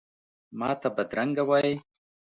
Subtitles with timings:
[0.59, 1.75] ماته بدرنګه وایې،